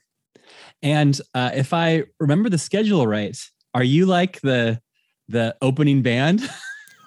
[0.81, 3.37] And uh, if I remember the schedule right,
[3.73, 4.81] are you like the
[5.27, 6.49] the opening band?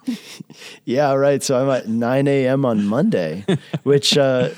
[0.84, 1.42] Yeah, right.
[1.42, 2.64] So I'm at 9 a.m.
[2.64, 3.44] on Monday,
[3.84, 4.50] which uh,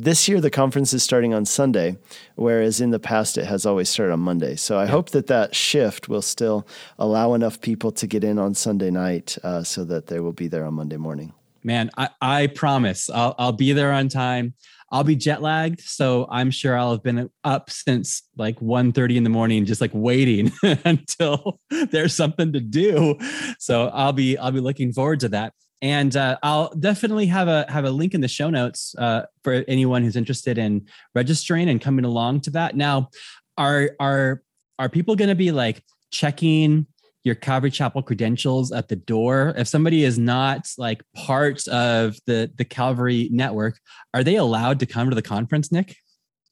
[0.00, 1.96] this year the conference is starting on Sunday,
[2.34, 4.56] whereas in the past it has always started on Monday.
[4.56, 6.66] So I hope that that shift will still
[6.98, 10.48] allow enough people to get in on Sunday night uh, so that they will be
[10.48, 11.34] there on Monday morning.
[11.64, 14.54] Man, I, I promise I'll I'll be there on time.
[14.90, 19.24] I'll be jet lagged, so I'm sure I'll have been up since like 1.30 in
[19.24, 20.52] the morning, just like waiting
[20.84, 21.58] until
[21.90, 23.16] there's something to do.
[23.58, 25.54] So I'll be I'll be looking forward to that.
[25.82, 29.64] And uh, I'll definitely have a have a link in the show notes uh, for
[29.66, 32.76] anyone who's interested in registering and coming along to that.
[32.76, 33.10] Now,
[33.58, 34.42] are are
[34.78, 36.86] are people going to be like checking
[37.24, 39.54] your Calvary Chapel credentials at the door?
[39.56, 43.80] If somebody is not like part of the the Calvary network,
[44.14, 45.96] are they allowed to come to the conference, Nick?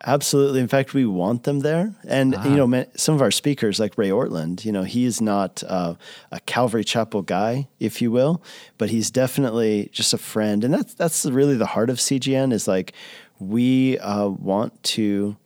[0.07, 0.61] Absolutely.
[0.61, 1.95] In fact, we want them there.
[2.09, 5.63] And, you know, some of our speakers, like Ray Ortlund, you know, he is not
[5.67, 5.95] uh,
[6.33, 8.43] a Calvary Chapel guy, if you will,
[8.79, 10.65] but he's definitely just a friend.
[10.65, 12.95] And that's, that's really the heart of CGN is like,
[13.39, 15.37] we uh, want to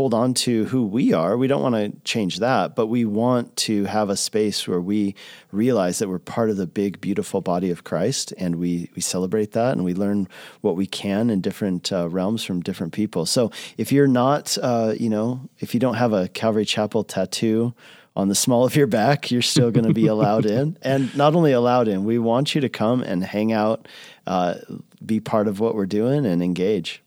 [0.00, 1.36] hold on to who we are.
[1.36, 5.14] We don't want to change that, but we want to have a space where we
[5.52, 9.52] realize that we're part of the big, beautiful body of Christ, and we we celebrate
[9.52, 10.26] that, and we learn
[10.62, 13.26] what we can in different uh, realms from different people.
[13.26, 17.74] So if you're not, uh, you know, if you don't have a Calvary Chapel tattoo
[18.16, 20.78] on the small of your back, you're still going to be allowed in.
[20.82, 23.86] And not only allowed in, we want you to come and hang out,
[24.26, 24.54] uh,
[25.04, 27.02] be part of what we're doing, and engage.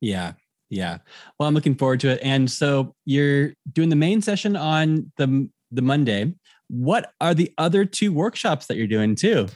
[0.00, 0.34] Yeah,
[0.70, 0.98] yeah.
[1.38, 2.20] Well, I'm looking forward to it.
[2.22, 6.32] And so you're doing the main session on the the Monday.
[6.68, 9.48] What are the other two workshops that you're doing too?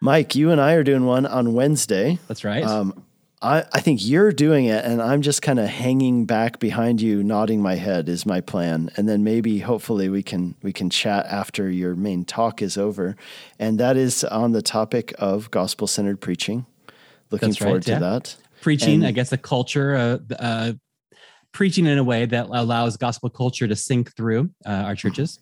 [0.00, 2.18] Mike, you and I are doing one on Wednesday.
[2.26, 2.64] That's right.
[2.64, 3.04] Um,
[3.42, 7.22] I, I think you're doing it, and I'm just kind of hanging back behind you,
[7.22, 11.26] nodding my head is my plan, and then maybe, hopefully, we can we can chat
[11.26, 13.16] after your main talk is over,
[13.58, 16.66] and that is on the topic of gospel centered preaching.
[17.30, 17.98] Looking That's forward right, to yeah.
[17.98, 20.72] that preaching, and, I guess, a culture, uh, uh,
[21.52, 25.40] preaching in a way that allows gospel culture to sink through uh, our churches.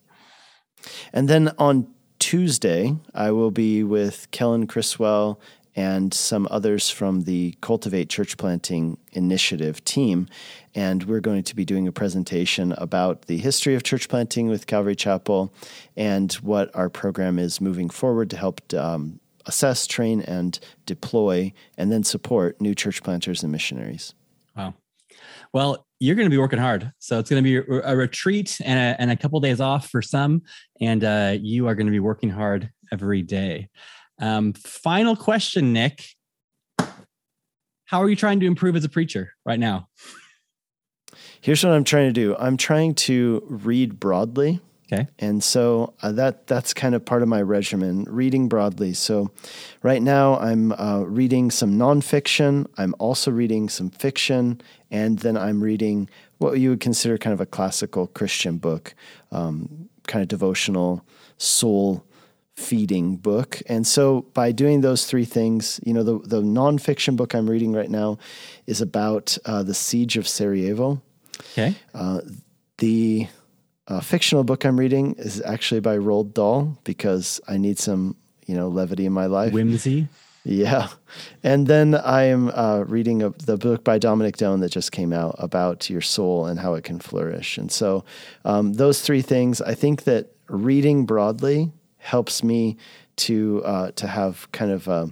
[1.13, 1.87] And then on
[2.19, 5.41] Tuesday, I will be with Kellen Criswell
[5.77, 10.27] and some others from the Cultivate Church Planting Initiative team.
[10.75, 14.67] And we're going to be doing a presentation about the history of church planting with
[14.67, 15.53] Calvary Chapel
[15.97, 21.91] and what our program is moving forward to help um, assess, train, and deploy, and
[21.91, 24.15] then support new church planters and missionaries.
[24.57, 24.75] Wow.
[25.53, 26.93] Well, you're going to be working hard.
[26.99, 29.89] So it's going to be a retreat and a, and a couple of days off
[29.89, 30.43] for some.
[30.81, 33.69] And uh, you are going to be working hard every day.
[34.21, 36.05] Um, final question, Nick.
[37.87, 39.89] How are you trying to improve as a preacher right now?
[41.41, 44.61] Here's what I'm trying to do I'm trying to read broadly.
[44.91, 45.07] Okay.
[45.19, 48.95] And so uh, that that's kind of part of my regimen, reading broadly.
[48.95, 49.31] So
[49.83, 52.67] right now I'm uh, reading some nonfiction.
[52.79, 57.41] I'm also reading some fiction, and then I'm reading what you would consider kind of
[57.41, 58.95] a classical Christian book,
[59.31, 61.05] um, kind of devotional,
[61.37, 62.05] soul
[62.57, 63.61] feeding book.
[63.67, 67.75] And so by doing those three things, you know, the the nonfiction book I'm reading
[67.75, 68.19] right now
[68.67, 71.03] is about uh, the siege of Sarajevo.
[71.53, 71.75] Okay.
[71.95, 72.21] Uh,
[72.79, 73.29] the
[73.89, 78.55] uh, fictional book I'm reading is actually by Roald Dahl because I need some, you
[78.55, 79.53] know, levity in my life.
[79.53, 80.09] Whimsy.
[80.45, 80.89] Yeah.
[81.43, 85.13] And then I am uh, reading a, the book by Dominic Done that just came
[85.13, 87.59] out about your soul and how it can flourish.
[87.59, 88.05] And so
[88.45, 92.77] um, those three things, I think that reading broadly helps me
[93.17, 95.11] to uh, to have kind of a,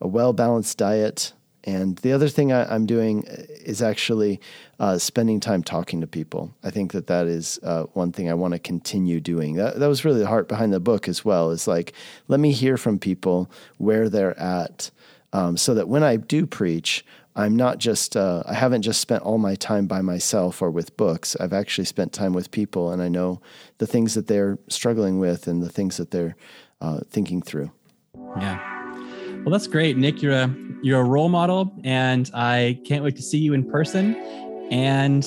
[0.00, 1.32] a well balanced diet
[1.64, 4.40] and the other thing I, am doing is actually
[4.80, 6.52] uh, spending time talking to people.
[6.64, 9.54] I think that that is uh, one thing I want to continue doing.
[9.54, 11.50] That, that was really the heart behind the book as well.
[11.50, 11.92] Is like,
[12.28, 14.90] let me hear from people where they're at,
[15.32, 19.22] um, so that when I do preach, I'm not just, uh, I haven't just spent
[19.22, 21.34] all my time by myself or with books.
[21.40, 23.40] I've actually spent time with people and I know
[23.78, 26.36] the things that they're struggling with and the things that they're
[26.82, 27.70] uh, thinking through.
[28.38, 28.81] Yeah.
[29.44, 30.22] Well, that's great, Nick.
[30.22, 34.14] You're a you're a role model, and I can't wait to see you in person.
[34.70, 35.26] And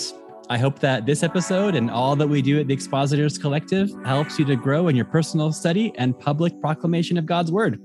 [0.49, 4.39] I hope that this episode and all that we do at the Expositors Collective helps
[4.39, 7.80] you to grow in your personal study and public proclamation of God's word.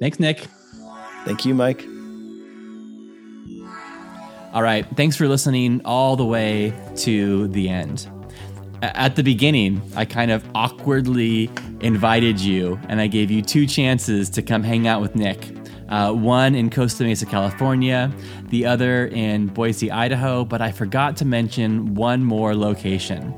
[0.00, 0.46] Thanks, Nick.
[1.24, 1.86] Thank you, Mike.
[4.52, 4.86] All right.
[4.96, 8.06] Thanks for listening all the way to the end.
[8.94, 14.28] At the beginning, I kind of awkwardly invited you and I gave you two chances
[14.30, 15.56] to come hang out with Nick.
[15.88, 18.12] Uh, one in Costa Mesa, California,
[18.48, 23.34] the other in Boise, Idaho, but I forgot to mention one more location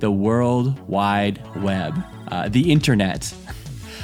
[0.00, 1.94] the World Wide Web,
[2.28, 3.32] uh, the internet.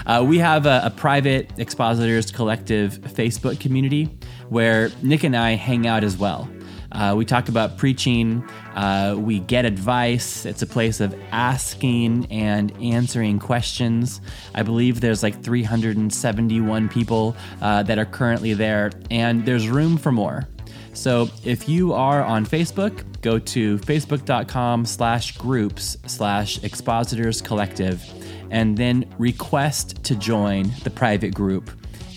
[0.06, 4.04] Uh, we have a, a, private Expositors Collective Facebook community
[4.48, 6.48] where Nick and I hang out as well.
[6.92, 8.42] Uh, we talk about preaching.
[8.74, 10.44] Uh, we get advice.
[10.44, 14.20] It's a place of asking and answering questions.
[14.54, 20.12] I believe there's like 371 people uh, that are currently there, and there's room for
[20.12, 20.48] more.
[20.92, 28.04] So if you are on Facebook, go to facebook.com slash groups slash expositors collective
[28.50, 31.70] and then request to join the private group,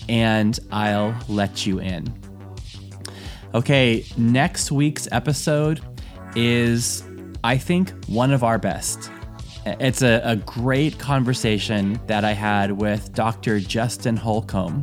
[0.08, 2.23] and I'll let you in.
[3.54, 5.80] Okay, next week's episode
[6.34, 7.04] is
[7.44, 9.12] I think one of our best.
[9.64, 13.60] It's a, a great conversation that I had with Dr.
[13.60, 14.82] Justin Holcomb.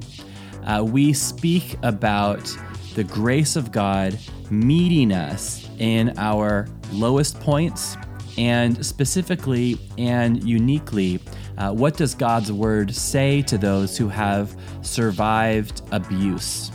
[0.63, 2.49] Uh, we speak about
[2.95, 4.17] the grace of God
[4.49, 7.97] meeting us in our lowest points
[8.37, 11.19] and specifically and uniquely
[11.57, 16.71] uh, what does God's word say to those who have survived abuse?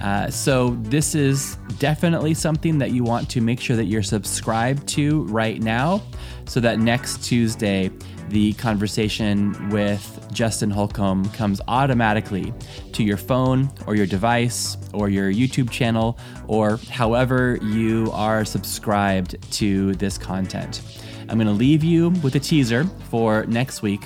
[0.00, 4.86] Uh, so, this is definitely something that you want to make sure that you're subscribed
[4.88, 6.02] to right now
[6.46, 7.90] so that next Tuesday,
[8.30, 12.52] the conversation with Justin Holcomb comes automatically
[12.92, 19.36] to your phone or your device or your YouTube channel or however you are subscribed
[19.52, 20.82] to this content.
[21.28, 24.02] I'm going to leave you with a teaser for next week.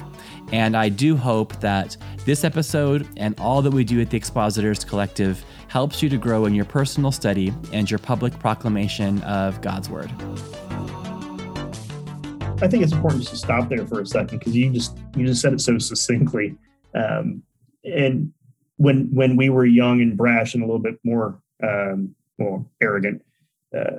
[0.54, 4.84] And I do hope that this episode and all that we do at the Expositors
[4.84, 9.90] Collective helps you to grow in your personal study and your public proclamation of God's
[9.90, 10.12] Word.
[12.62, 15.26] I think it's important just to stop there for a second because you just you
[15.26, 16.56] just said it so succinctly.
[16.94, 17.42] Um,
[17.82, 18.32] and
[18.76, 23.24] when when we were young and brash and a little bit more um, more arrogant,
[23.76, 23.98] uh,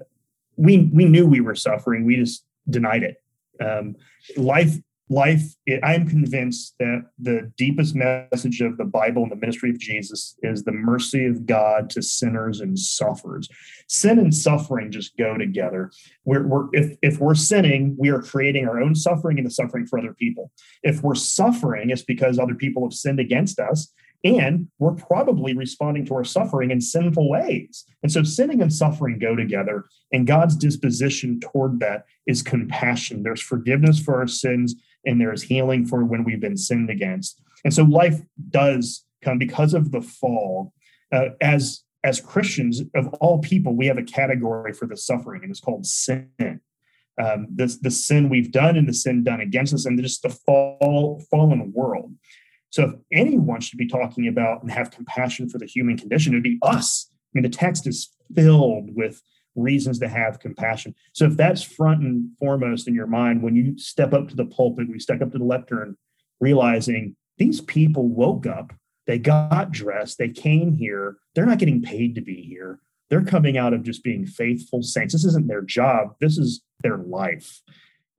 [0.56, 2.06] we we knew we were suffering.
[2.06, 3.22] We just denied it.
[3.60, 3.98] Um,
[4.38, 4.78] life,
[5.10, 5.56] life.
[5.84, 10.64] I'm convinced that the deepest message of the Bible and the ministry of Jesus is
[10.64, 13.48] the mercy of God to sinners and sufferers.
[13.88, 15.92] Sin and suffering just go together.
[16.24, 19.86] We're, we're if if we're sinning, we are creating our own suffering and the suffering
[19.86, 20.52] for other people.
[20.82, 23.94] If we're suffering, it's because other people have sinned against us
[24.26, 27.86] and we're probably responding to our suffering in sinful ways.
[28.02, 33.22] And so sinning and suffering go together, and God's disposition toward that is compassion.
[33.22, 34.74] There's forgiveness for our sins,
[35.06, 37.42] and there is healing for when we've been sinned against.
[37.64, 40.74] And so life does come because of the fall.
[41.12, 45.50] Uh, as as Christians of all people, we have a category for the suffering, and
[45.50, 46.30] it's called sin.
[47.20, 50.30] Um, the, the sin we've done and the sin done against us, and just the
[50.30, 52.14] fall fallen world.
[52.70, 56.38] So if anyone should be talking about and have compassion for the human condition, it
[56.38, 57.10] would be us.
[57.12, 59.22] I mean, the text is filled with
[59.56, 60.94] reasons to have compassion.
[61.14, 64.46] So if that's front and foremost in your mind, when you step up to the
[64.46, 65.98] pulpit, we step up to the lectern,
[66.40, 68.74] realizing these people woke up,
[69.08, 72.80] they got dressed, they came here, they're not getting paid to be here.
[73.10, 75.14] They're coming out of just being faithful saints.
[75.14, 76.16] This isn't their job.
[76.20, 77.62] This is their life.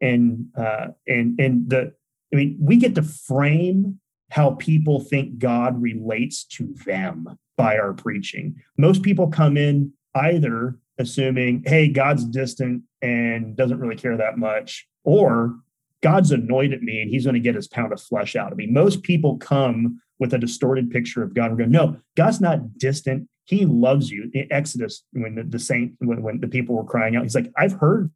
[0.00, 1.92] And uh, and and the
[2.32, 7.94] I mean, we get to frame how people think God relates to them by our
[7.94, 8.56] preaching.
[8.76, 14.86] Most people come in either assuming, hey, God's distant and doesn't really care that much,
[15.04, 15.56] or
[16.02, 18.58] God's annoyed at me and he's going to get his pound of flesh out of
[18.58, 18.66] me.
[18.66, 21.50] Most people come with a distorted picture of God.
[21.50, 23.28] We're going, no, God's not distant.
[23.44, 24.30] He loves you.
[24.32, 27.52] In Exodus, when the, the saint, when, when the people were crying out, he's like,
[27.56, 28.10] I've heard,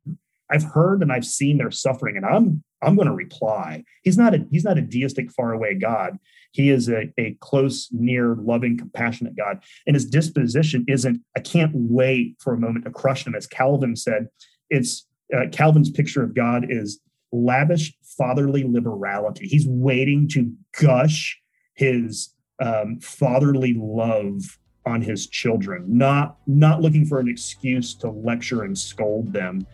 [0.51, 3.85] I've heard and I've seen their suffering, and I'm I'm going to reply.
[4.03, 6.18] He's not a he's not a deistic faraway God.
[6.53, 9.62] He is a, a close, near, loving, compassionate God.
[9.86, 13.34] And his disposition isn't, I can't wait for a moment to crush him.
[13.34, 14.28] As Calvin said,
[14.68, 17.01] it's uh, Calvin's picture of God is
[17.32, 19.46] lavish fatherly liberality.
[19.46, 21.38] He's waiting to gush
[21.74, 28.64] his um, fatherly love on his children, not not looking for an excuse to lecture
[28.64, 29.66] and scold them.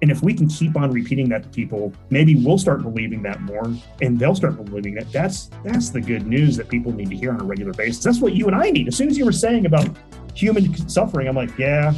[0.00, 3.40] And if we can keep on repeating that to people, maybe we'll start believing that
[3.42, 5.10] more and they'll start believing that.
[5.12, 8.04] That's that's the good news that people need to hear on a regular basis.
[8.04, 8.88] That's what you and I need.
[8.88, 9.88] As soon as you were saying about
[10.34, 11.92] human suffering, I'm like, yeah,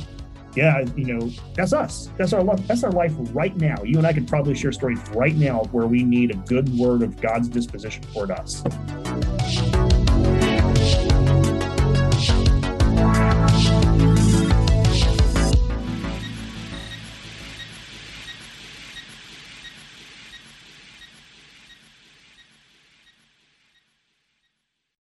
[0.55, 2.11] yeah, you know, that's us.
[2.17, 2.67] That's our life.
[2.67, 3.83] That's our life right now.
[3.85, 7.03] You and I could probably share stories right now where we need a good word
[7.03, 8.63] of God's disposition toward us.